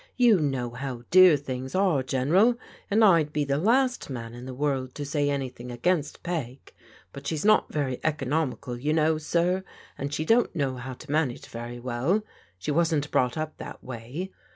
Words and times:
You 0.17 0.39
know 0.39 0.71
how 0.71 1.03
dear 1.11 1.37
things 1.37 1.75
are, 1.75 2.01
CJeneral, 2.01 2.57
and 2.89 3.05
I'd 3.05 3.31
be 3.31 3.43
the 3.45 3.59
last 3.59 4.09
man 4.09 4.33
in 4.33 4.47
the 4.47 4.53
world 4.55 4.95
to 4.95 5.05
say 5.05 5.29
anything 5.29 5.69
against 5.71 6.23
Peg: 6.23 6.73
but 7.13 7.27
she's 7.27 7.45
not 7.45 7.71
very 7.71 7.99
economical, 8.03 8.75
you 8.79 8.93
know, 8.93 9.19
sir, 9.19 9.63
and 9.99 10.11
she 10.11 10.25
don't 10.25 10.55
know 10.55 10.77
how 10.77 10.93
to 10.93 11.11
manage 11.11 11.45
very 11.45 11.79
well; 11.79 12.23
she 12.57 12.71
wasn't 12.71 13.11
brought 13.11 13.37
up 13.37 13.57
that 13.57 13.83
way. 13.83 14.31